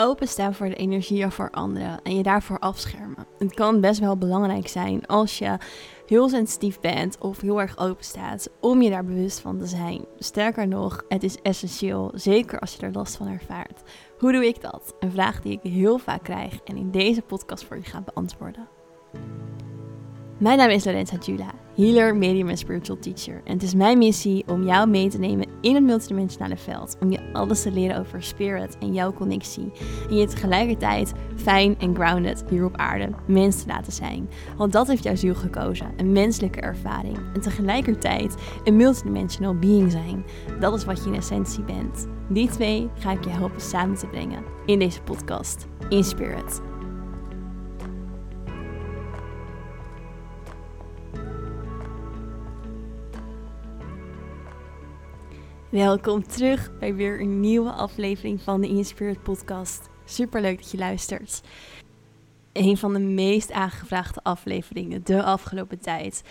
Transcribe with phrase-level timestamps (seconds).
[0.00, 3.26] openstaan voor de energieën voor anderen en je daarvoor afschermen.
[3.38, 5.56] Het kan best wel belangrijk zijn als je
[6.06, 10.04] heel sensitief bent of heel erg open staat, om je daar bewust van te zijn.
[10.18, 13.82] Sterker nog, het is essentieel, zeker als je er last van ervaart.
[14.18, 14.94] Hoe doe ik dat?
[15.00, 18.68] Een vraag die ik heel vaak krijg en in deze podcast voor je ga beantwoorden.
[20.38, 21.50] Mijn naam is Lorenza Jula,
[21.80, 23.40] healer, medium en spiritual teacher.
[23.44, 26.96] En het is mijn missie om jou mee te nemen in het multidimensionale veld.
[27.00, 29.72] Om je alles te leren over spirit en jouw connectie.
[30.08, 34.28] En je tegelijkertijd fijn en grounded hier op aarde mens te laten zijn.
[34.56, 37.18] Want dat heeft jouw ziel gekozen, een menselijke ervaring.
[37.34, 38.34] En tegelijkertijd
[38.64, 40.24] een multidimensional being zijn.
[40.60, 42.06] Dat is wat je in essentie bent.
[42.28, 46.60] Die twee ga ik je helpen samen te brengen in deze podcast, in spirit.
[55.70, 59.88] Welkom terug bij weer een nieuwe aflevering van de Inspired Podcast.
[60.04, 61.42] Super leuk dat je luistert.
[62.52, 66.22] Een van de meest aangevraagde afleveringen de afgelopen tijd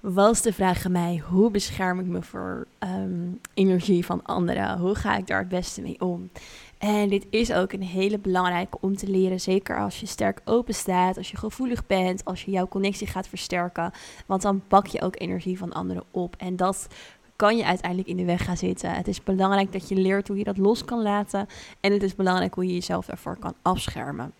[0.00, 4.78] was de vraag aan mij: hoe bescherm ik me voor ehm, energie van anderen?
[4.78, 6.30] Hoe ga ik daar het beste mee om?
[6.78, 10.74] En dit is ook een hele belangrijke om te leren, zeker als je sterk open
[10.74, 13.92] staat, als je gevoelig bent, als je jouw connectie gaat versterken.
[14.26, 16.36] Want dan pak je ook energie van anderen op.
[16.36, 16.86] En dat
[17.38, 18.90] kan je uiteindelijk in de weg gaan zitten.
[18.90, 21.46] Het is belangrijk dat je leert hoe je dat los kan laten.
[21.80, 24.32] En het is belangrijk hoe je jezelf daarvoor kan afschermen.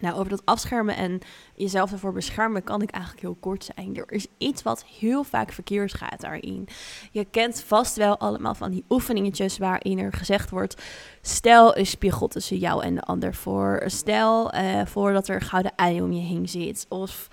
[0.00, 1.18] Nou, over dat afschermen en
[1.54, 3.96] jezelf ervoor beschermen kan ik eigenlijk heel kort zijn.
[3.96, 6.68] Er is iets wat heel vaak verkeerd gaat daarin.
[7.10, 10.82] Je kent vast wel allemaal van die oefeningetjes waarin er gezegd wordt:
[11.20, 13.82] stel een spiegel tussen jou en de ander voor.
[13.86, 16.86] Stel uh, voor dat er een gouden ei om je heen zit.
[16.88, 17.28] Of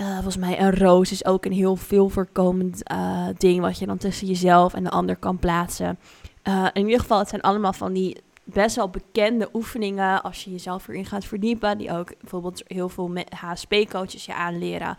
[0.00, 3.86] uh, volgens mij een roos is ook een heel veel voorkomend uh, ding wat je
[3.86, 5.98] dan tussen jezelf en de ander kan plaatsen.
[6.44, 10.50] Uh, in ieder geval, het zijn allemaal van die best wel bekende oefeningen als je
[10.50, 11.78] jezelf erin gaat verdiepen.
[11.78, 14.96] Die ook bijvoorbeeld heel veel HSP-coaches je aanleren.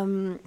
[0.00, 0.38] Um,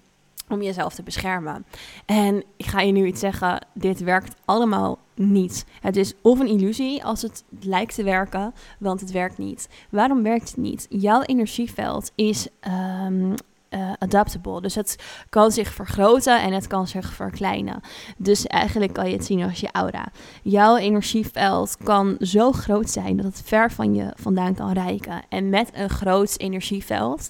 [0.50, 1.66] om jezelf te beschermen.
[2.06, 5.66] En ik ga je nu iets zeggen, dit werkt allemaal niet.
[5.82, 9.70] Het is of een illusie als het lijkt te werken, want het werkt niet.
[9.90, 10.88] Waarom werkt het niet?
[10.90, 12.48] Jouw energieveld is
[13.06, 13.34] um,
[13.70, 14.62] uh, adaptable.
[14.62, 14.96] Dus het
[15.30, 17.82] kan zich vergroten en het kan zich verkleinen.
[18.18, 20.08] Dus eigenlijk kan je het zien als je aura.
[20.44, 25.22] Jouw energieveld kan zo groot zijn dat het ver van je vandaan kan reiken.
[25.30, 27.30] En met een groot energieveld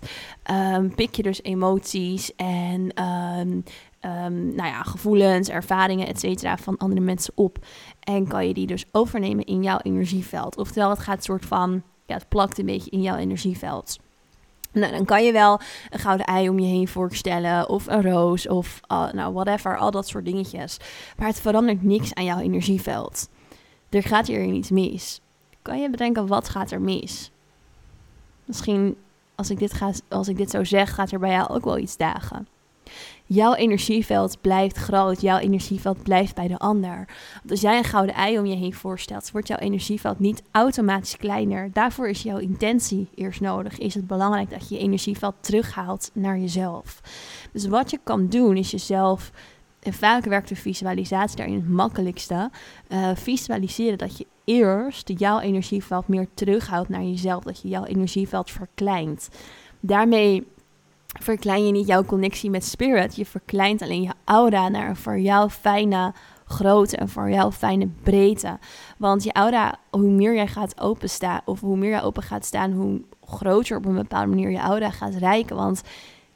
[0.52, 3.64] um, pik je dus emoties en um,
[4.02, 7.66] um, nou ja, gevoelens, ervaringen, et cetera, van andere mensen op.
[8.00, 10.58] En kan je die dus overnemen in jouw energieveld.
[10.58, 13.98] Oftewel, het gaat soort van, ja, het plakt een beetje in jouw energieveld.
[14.72, 18.48] Nou, dan kan je wel een gouden ei om je heen voorstellen, of een roos,
[18.48, 20.78] of uh, nou, whatever, al dat soort dingetjes.
[21.18, 23.30] Maar het verandert niks aan jouw energieveld.
[23.90, 25.22] Er gaat hier iets mis.
[25.62, 27.32] Kan je bedenken, wat gaat er mis?
[28.46, 28.96] Misschien,
[29.36, 31.78] als ik dit, ga, als ik dit zo zeg, gaat er bij jou ook wel
[31.78, 32.48] iets dagen.
[33.26, 35.22] Jouw energieveld blijft groot.
[35.22, 37.08] Jouw energieveld blijft bij de ander.
[37.50, 41.70] Als jij een gouden ei om je heen voorstelt, wordt jouw energieveld niet automatisch kleiner.
[41.74, 43.78] Daarvoor is jouw intentie eerst nodig.
[43.78, 47.02] Is het belangrijk dat je je energieveld terughaalt naar jezelf.
[47.52, 49.32] Dus wat je kan doen, is jezelf.
[49.80, 52.50] En vaak werkt de visualisatie daarin het makkelijkste.
[52.90, 57.44] Uh, visualiseren dat je eerst jouw energieveld meer terughoudt naar jezelf.
[57.44, 59.30] Dat je jouw energieveld verkleint.
[59.80, 60.48] Daarmee
[61.08, 63.16] verklein je niet jouw connectie met spirit.
[63.16, 66.14] Je verkleint alleen je aura naar een voor jou fijne
[66.46, 68.60] grootte en voor jou fijne breedte.
[68.98, 72.72] Want je aura, hoe meer jij gaat openstaan, of hoe meer je open gaat staan,
[72.72, 75.56] hoe groter op een bepaalde manier je aura gaat rijken.
[75.56, 75.82] Want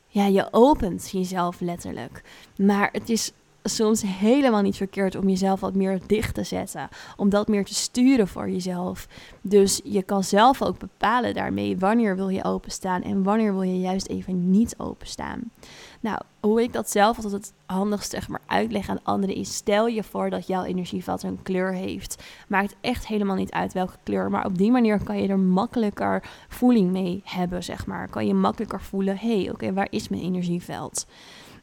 [0.08, 2.24] ja, je opent jezelf letterlijk.
[2.58, 3.32] Maar het is
[3.63, 6.89] soms helemaal niet verkeerd om jezelf wat meer dicht te zetten.
[7.17, 9.07] Om dat meer te sturen voor jezelf.
[9.41, 13.79] Dus je kan zelf ook bepalen daarmee wanneer wil je openstaan en wanneer wil je
[13.79, 15.51] juist even niet openstaan.
[15.99, 19.88] Nou, hoe ik dat zelf altijd het handigst zeg maar uitleg aan anderen is, stel
[19.88, 22.23] je voor dat jouw energieveld een kleur heeft.
[22.47, 26.23] Maakt echt helemaal niet uit welke kleur, maar op die manier kan je er makkelijker
[26.47, 28.09] voeling mee hebben, zeg maar.
[28.09, 31.05] Kan je makkelijker voelen, hé, hey, oké, waar is mijn energieveld?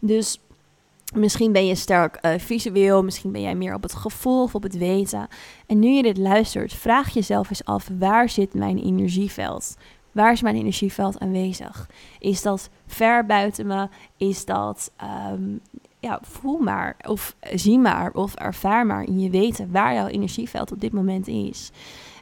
[0.00, 0.40] Dus
[1.14, 4.62] Misschien ben je sterk uh, visueel, misschien ben jij meer op het gevoel of op
[4.62, 5.28] het weten.
[5.66, 9.76] En nu je dit luistert, vraag jezelf eens af: waar zit mijn energieveld?
[10.12, 11.88] Waar is mijn energieveld aanwezig?
[12.18, 13.88] Is dat ver buiten me?
[14.16, 14.92] Is dat,
[15.32, 15.60] um,
[16.00, 20.72] ja, voel maar, of zie maar, of ervaar maar in je weten waar jouw energieveld
[20.72, 21.70] op dit moment is.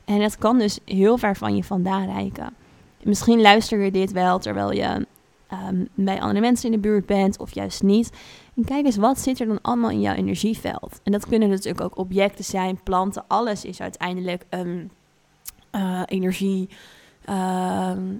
[0.04, 2.54] En het kan dus heel ver van je vandaan reiken.
[3.02, 5.06] Misschien luister je dit wel terwijl je
[5.52, 8.10] um, bij andere mensen in de buurt bent, of juist niet.
[8.56, 11.00] En kijk eens, wat zit er dan allemaal in jouw energieveld?
[11.02, 16.68] En dat kunnen natuurlijk ook objecten zijn, planten, alles is uiteindelijk uh, energie.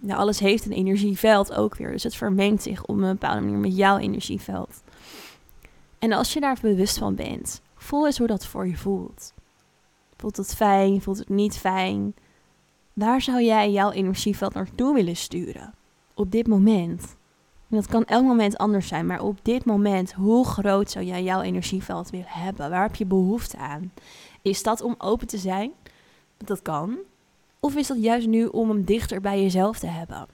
[0.00, 1.90] nou, alles heeft een energieveld ook weer.
[1.90, 4.82] Dus het vermengt zich op een bepaalde manier met jouw energieveld.
[5.99, 9.34] En als je daar bewust van bent, voel eens hoe dat voor je voelt.
[10.17, 11.02] Voelt het fijn?
[11.02, 12.14] Voelt het niet fijn?
[12.93, 15.75] Waar zou jij jouw energieveld naartoe willen sturen?
[16.17, 17.17] Op dit moment.
[17.71, 21.23] En dat kan elk moment anders zijn, maar op dit moment, hoe groot zou jij
[21.23, 22.71] jouw energieveld willen hebben?
[22.71, 23.93] Waar heb je behoefte aan?
[24.43, 25.73] Is dat om open te zijn?
[26.37, 26.97] Dat kan.
[27.61, 30.27] Of is dat juist nu om hem dichter bij jezelf te hebben?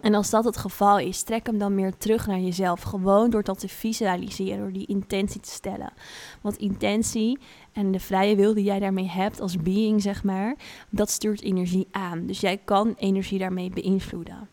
[0.00, 2.82] En als dat het geval is, trek hem dan meer terug naar jezelf.
[2.82, 5.92] Gewoon door dat te visualiseren, door die intentie te stellen.
[6.40, 7.38] Want intentie
[7.72, 10.56] en de vrije wil die jij daarmee hebt als being, zeg maar,
[10.90, 12.26] dat stuurt energie aan.
[12.26, 14.48] Dus jij kan energie daarmee beïnvloeden.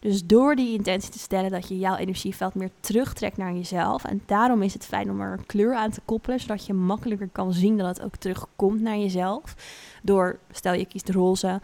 [0.00, 4.04] Dus door die intentie te stellen dat je jouw energieveld meer terugtrekt naar jezelf.
[4.04, 7.28] En daarom is het fijn om er een kleur aan te koppelen, zodat je makkelijker
[7.32, 9.54] kan zien dat het ook terugkomt naar jezelf.
[10.02, 11.60] Door, stel je kiest roze,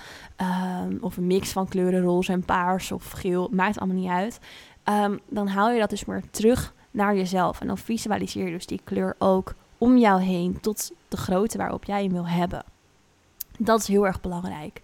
[0.87, 4.39] um, of een mix van kleuren, roze en paars of geel, maakt allemaal niet uit.
[4.85, 7.61] Um, dan haal je dat dus meer terug naar jezelf.
[7.61, 11.85] En dan visualiseer je dus die kleur ook om jou heen tot de grootte waarop
[11.85, 12.65] jij hem wil hebben.
[13.59, 14.81] Dat is heel erg belangrijk.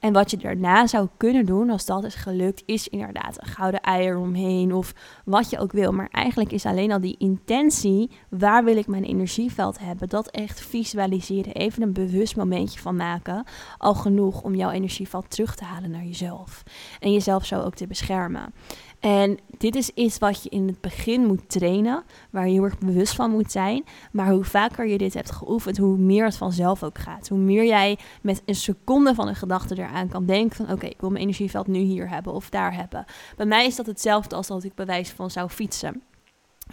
[0.00, 3.80] En wat je daarna zou kunnen doen, als dat is gelukt, is inderdaad een gouden
[3.80, 4.94] eier omheen of
[5.24, 5.92] wat je ook wil.
[5.92, 10.60] Maar eigenlijk is alleen al die intentie, waar wil ik mijn energieveld hebben, dat echt
[10.60, 13.44] visualiseren, even een bewust momentje van maken,
[13.78, 16.62] al genoeg om jouw energieveld terug te halen naar jezelf.
[17.00, 18.52] En jezelf zo ook te beschermen.
[19.00, 22.78] En dit is iets wat je in het begin moet trainen, waar je heel erg
[22.78, 23.84] bewust van moet zijn.
[24.12, 27.28] Maar hoe vaker je dit hebt geoefend, hoe meer het vanzelf ook gaat.
[27.28, 31.00] Hoe meer jij met een seconde van een gedachte eraan kan denken van oké, ik
[31.00, 33.04] wil mijn energieveld nu hier hebben of daar hebben.
[33.36, 36.02] Bij mij is dat hetzelfde als dat ik bij wijze van zou fietsen.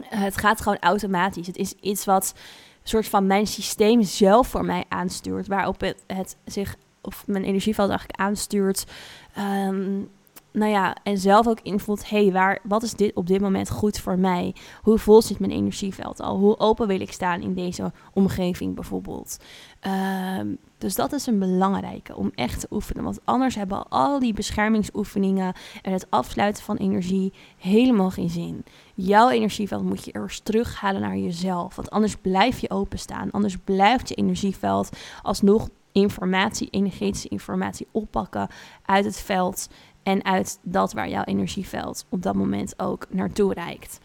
[0.01, 1.47] Uh, het gaat gewoon automatisch.
[1.47, 6.03] Het is iets wat een soort van mijn systeem zelf voor mij aanstuurt, waarop het,
[6.07, 8.85] het zich of mijn energieveld eigenlijk aanstuurt.
[9.37, 10.09] Um,
[10.57, 13.69] nou ja, en zelf ook invoelt, hé, hey, waar, wat is dit op dit moment
[13.69, 14.55] goed voor mij?
[14.81, 16.37] Hoe vol zit mijn energieveld al?
[16.37, 19.37] Hoe open wil ik staan in deze omgeving bijvoorbeeld?
[19.79, 23.03] Ehm, dus dat is een belangrijke om echt te oefenen.
[23.03, 28.63] Want anders hebben al die beschermingsoefeningen en het afsluiten van energie helemaal geen zin.
[28.93, 31.75] Jouw energieveld moet je eerst terughalen naar jezelf.
[31.75, 33.31] Want anders blijf je openstaan.
[33.31, 34.89] Anders blijft je energieveld
[35.21, 38.47] alsnog informatie, energetische informatie oppakken
[38.85, 39.67] uit het veld
[40.07, 43.99] en uit dat waar jouw energieveld op dat moment ook naartoe reikt.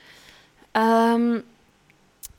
[0.73, 1.43] Um,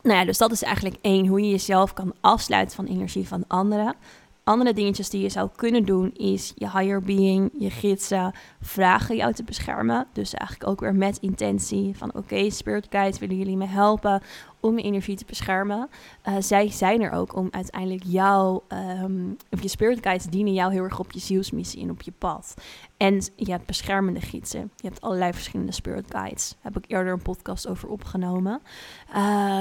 [0.02, 3.44] nou ja, dus dat is eigenlijk één, hoe je jezelf kan afsluiten van energie van
[3.48, 3.96] anderen.
[4.44, 9.34] Andere dingetjes die je zou kunnen doen is je higher being, je gidsen, vragen jou
[9.34, 10.08] te beschermen.
[10.14, 14.22] Dus eigenlijk ook weer met intentie van oké, spirit guides, willen jullie me helpen
[14.64, 15.90] om je energie te beschermen?
[16.28, 18.62] Uh, zij zijn er ook om uiteindelijk jou,
[19.02, 22.14] um, of je spirit guides dienen jou heel erg op je zielsmissie en op je
[22.18, 22.54] pad.
[22.98, 24.72] En je hebt beschermende gidsen.
[24.76, 26.56] Je hebt allerlei verschillende spirit guides.
[26.62, 28.62] Heb ik eerder een podcast over opgenomen.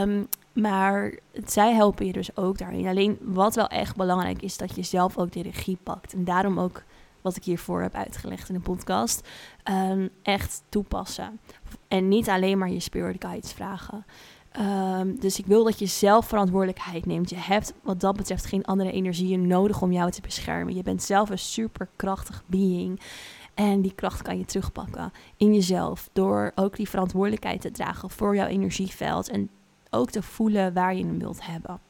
[0.00, 1.12] Um, maar
[1.44, 2.87] zij helpen je dus ook daarin.
[2.87, 6.12] Alleen wat wel echt belangrijk is, dat je zelf ook de regie pakt.
[6.12, 6.82] En daarom ook
[7.20, 9.28] wat ik hiervoor heb uitgelegd in de podcast,
[9.70, 11.40] um, echt toepassen.
[11.88, 14.04] En niet alleen maar je spirit guides vragen.
[14.58, 17.31] Um, dus ik wil dat je zelf verantwoordelijkheid neemt.
[17.31, 20.75] Je hebt wat dat betreft geen andere energieën nodig om jou te beschermen.
[20.75, 23.00] Je bent zelf een superkrachtig being.
[23.54, 26.09] En die kracht kan je terugpakken in jezelf.
[26.12, 29.28] Door ook die verantwoordelijkheid te dragen voor jouw energieveld.
[29.28, 29.50] En
[29.90, 31.80] ook te voelen waar je hem wilt hebben.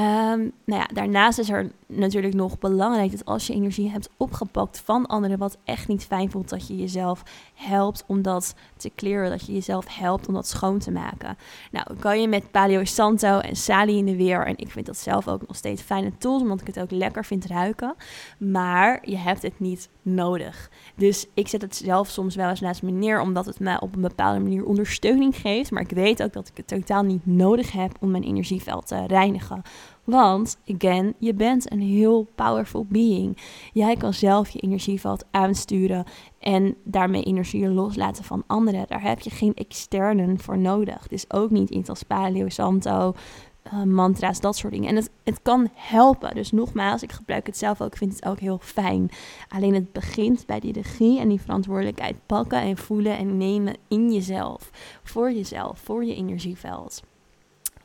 [0.00, 4.82] Um, nou ja, daarnaast is er natuurlijk nog belangrijk dat als je energie hebt opgepakt
[4.84, 7.22] van anderen, wat echt niet fijn voelt, dat je jezelf
[7.54, 11.36] helpt om dat te clearen, dat je jezelf helpt om dat schoon te maken.
[11.70, 14.96] Nou, kan je met Paleo Santo en Sali in de weer, en ik vind dat
[14.96, 17.94] zelf ook nog steeds fijne tools, omdat ik het ook lekker vind ruiken,
[18.38, 20.70] maar je hebt het niet nodig.
[20.94, 23.94] Dus ik zet het zelf soms wel eens naast me neer, omdat het me op
[23.94, 27.72] een bepaalde manier ondersteuning geeft, maar ik weet ook dat ik het totaal niet nodig
[27.72, 29.62] heb om mijn energieveld te reinigen
[30.04, 33.38] want, again, je bent een heel powerful being.
[33.72, 36.04] Jij kan zelf je energieveld aansturen
[36.38, 38.86] en daarmee energie loslaten van anderen.
[38.86, 41.08] Daar heb je geen externen voor nodig.
[41.08, 43.14] Dus ook niet iets als Paleo Santo,
[43.72, 44.88] uh, mantra's, dat soort dingen.
[44.88, 46.34] En het, het kan helpen.
[46.34, 49.10] Dus nogmaals, ik gebruik het zelf ook, ik vind het ook heel fijn.
[49.48, 54.12] Alleen het begint bij die regie en die verantwoordelijkheid pakken en voelen en nemen in
[54.12, 54.70] jezelf.
[55.02, 57.02] Voor jezelf, voor je energieveld.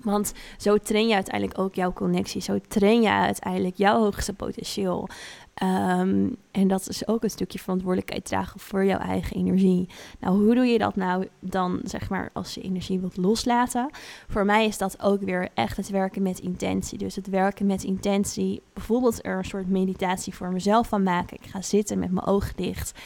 [0.04, 2.42] Want zo train je uiteindelijk ook jouw connectie.
[2.42, 5.10] Zo train je uiteindelijk jouw hoogste potentieel.
[5.54, 9.90] Ehm, en dat is ook een stukje verantwoordelijkheid dragen voor jouw eigen energie.
[10.20, 13.90] Nou, hoe doe je dat nou dan, zeg maar, als je energie wilt loslaten?
[14.28, 16.98] Voor mij is dat ook weer echt het werken met intentie.
[16.98, 21.38] Dus het werken met intentie, bijvoorbeeld er een soort meditatie voor mezelf van maken.
[21.42, 23.00] Ik ga zitten met mijn ogen dicht.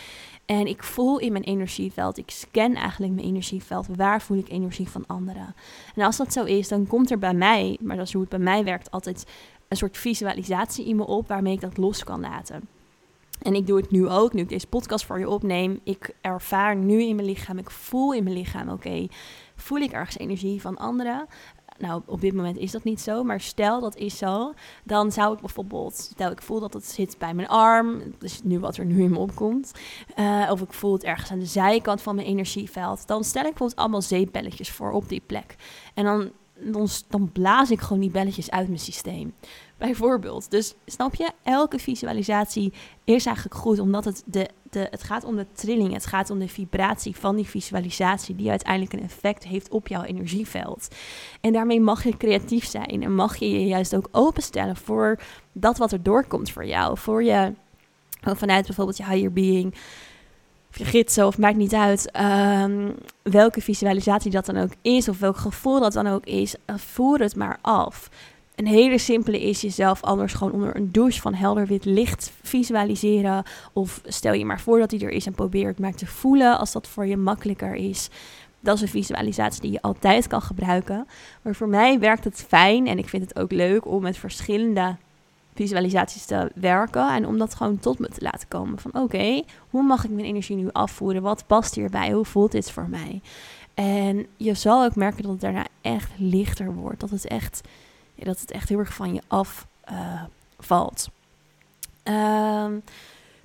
[0.46, 3.88] En ik voel in mijn energieveld, ik scan eigenlijk mijn energieveld.
[3.96, 5.56] Waar voel ik energie van anderen?
[5.96, 8.30] En als dat zo is, dan komt er bij mij, maar dat is hoe het
[8.30, 9.26] bij mij werkt, altijd
[9.68, 12.68] een soort visualisatie in me op waarmee ik dat los kan laten.
[13.42, 15.80] En ik doe het nu ook, nu ik deze podcast voor je opneem.
[15.84, 19.08] Ik ervaar nu in mijn lichaam, ik voel in mijn lichaam, oké,
[19.56, 21.26] voel ik ergens energie van anderen?
[21.78, 24.54] Nou, op dit moment is dat niet zo, maar stel dat is zo,
[24.84, 28.60] dan zou ik bijvoorbeeld, stel ik voel dat het zit bij mijn arm, dus nu
[28.60, 29.72] wat er nu in me opkomt,
[30.20, 33.50] uh, of ik voel het ergens aan de zijkant van mijn energieveld, dan stel ik
[33.50, 35.56] bijvoorbeeld allemaal zeepbelletjes voor op die plek.
[35.94, 39.34] En dan dan, dan blaas ik gewoon die belletjes uit mijn systeem.
[39.78, 40.52] Bijvoorbeeld.
[40.52, 45.36] Dus snap je, elke visualisatie is eigenlijk goed, omdat het, de, de, het gaat om
[45.36, 49.70] de trilling, het gaat om de vibratie van die visualisatie, die uiteindelijk een effect heeft
[49.70, 50.88] op jouw energieveld.
[51.42, 55.20] En daarmee mag je creatief zijn en mag je je juist ook openstellen voor
[55.52, 56.98] dat wat er doorkomt voor jou.
[56.98, 57.54] Voor je,
[58.22, 59.76] vanuit bijvoorbeeld je higher being
[60.78, 62.92] je gidsen of maakt niet uit ehm,
[63.22, 67.20] welke visualisatie dat dan ook is of welk gevoel dat dan ook is, eh, voer
[67.20, 68.10] het maar af.
[68.56, 73.44] Een hele simpele is jezelf anders gewoon onder een douche van helder wit licht visualiseren.
[73.74, 76.58] Of stel je maar voor dat hij er is en probeer het maar te voelen
[76.58, 78.10] als dat voor je makkelijker is.
[78.60, 81.08] Dat is een visualisatie die je altijd kan gebruiken.
[81.42, 84.96] Maar voor mij werkt het fijn en ik vind het ook leuk om met verschillende
[85.56, 88.80] visualisaties te werken en om dat gewoon tot me te laten komen.
[88.80, 91.22] Van oké, hoe mag ik mijn energie nu afvoeren?
[91.22, 92.12] Wat past hierbij?
[92.12, 93.22] Hoe voelt dit voor mij?
[93.74, 97.00] En je zal ook merken dat het daarna echt lichter wordt.
[97.00, 97.62] Dat het echt,
[98.24, 101.10] dat het echt heel erg van je afvalt.
[102.04, 102.84] Uh, um,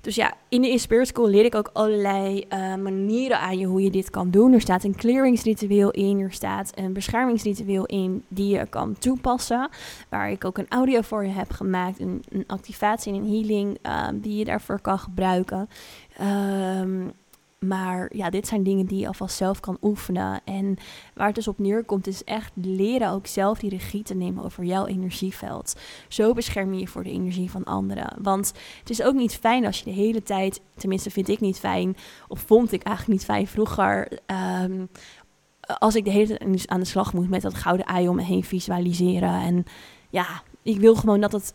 [0.01, 3.83] dus ja, in de Inspirit School leer ik ook allerlei uh, manieren aan je hoe
[3.83, 4.53] je dit kan doen.
[4.53, 9.69] Er staat een clearingsritueel in, er staat een beschermingsritueel in die je kan toepassen.
[10.09, 14.07] Waar ik ook een audio voor je heb gemaakt, een, activatie en een healing uh,
[14.13, 15.69] die je daarvoor kan gebruiken.
[16.21, 17.11] Um,
[17.65, 20.41] maar ja, dit zijn dingen die je alvast zelf kan oefenen.
[20.43, 20.77] En
[21.13, 24.63] waar het dus op neerkomt, is echt leren ook zelf die regie te nemen over
[24.63, 25.75] jouw energieveld.
[26.07, 28.13] Zo bescherm je je voor de energie van anderen.
[28.21, 31.59] Want het is ook niet fijn als je de hele tijd, tenminste vind ik niet
[31.59, 31.95] fijn,
[32.27, 34.19] of vond ik eigenlijk niet fijn vroeger.
[34.61, 34.89] Um,
[35.61, 38.23] als ik de hele tijd aan de slag moet met dat gouden ei om me
[38.23, 39.41] heen visualiseren.
[39.41, 39.63] En
[40.09, 41.53] ja, ik wil gewoon dat het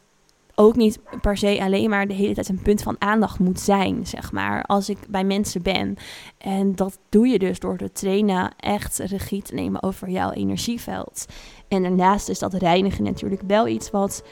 [0.58, 4.06] ook niet per se alleen maar de hele tijd een punt van aandacht moet zijn,
[4.06, 5.96] zeg maar, als ik bij mensen ben.
[6.38, 11.26] En dat doe je dus door te trainen echt regie te nemen over jouw energieveld.
[11.68, 14.22] En daarnaast is dat reinigen natuurlijk wel iets wat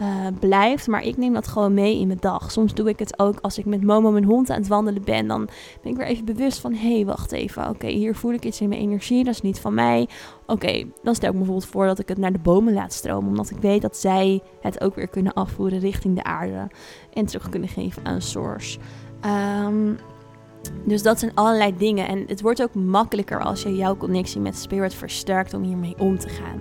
[0.00, 0.86] uh, blijft.
[0.86, 2.50] Maar ik neem dat gewoon mee in mijn dag.
[2.50, 5.26] Soms doe ik het ook als ik met Momo, mijn hond, aan het wandelen ben.
[5.26, 5.48] Dan
[5.82, 7.68] ben ik weer even bewust van: hé, hey, wacht even.
[7.68, 9.24] Oké, hier voel ik iets in mijn energie.
[9.24, 10.08] Dat is niet van mij.
[10.46, 13.28] Oké, dan stel ik me bijvoorbeeld voor dat ik het naar de bomen laat stromen.
[13.28, 16.70] Omdat ik weet dat zij het ook weer kunnen afvoeren richting de aarde.
[17.12, 18.78] En terug kunnen geven aan source.
[19.66, 19.98] Um,
[20.84, 22.08] dus dat zijn allerlei dingen.
[22.08, 26.18] En het wordt ook makkelijker als je jouw connectie met spirit versterkt om hiermee om
[26.18, 26.60] te gaan.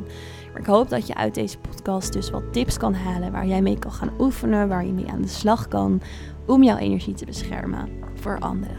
[0.58, 3.80] Ik hoop dat je uit deze podcast dus wat tips kan halen waar jij mee
[3.80, 6.02] kan gaan oefenen, waar je mee aan de slag kan
[6.46, 8.78] om jouw energie te beschermen voor anderen.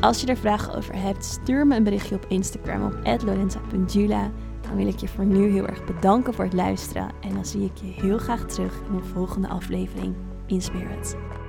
[0.00, 4.30] Als je er vragen over hebt, stuur me een berichtje op Instagram op lorenza.jula.
[4.60, 7.64] Dan wil ik je voor nu heel erg bedanken voor het luisteren en dan zie
[7.64, 10.14] ik je heel graag terug in een volgende aflevering
[10.46, 11.41] in.